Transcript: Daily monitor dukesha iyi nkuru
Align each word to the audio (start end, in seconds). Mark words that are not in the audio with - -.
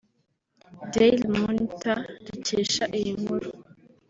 Daily 0.93 1.27
monitor 1.39 1.97
dukesha 2.25 2.83
iyi 2.97 3.11
nkuru 3.21 3.49